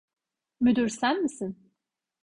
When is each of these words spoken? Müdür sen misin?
Müdür 0.59 0.87
sen 0.89 1.21
misin? 1.21 1.71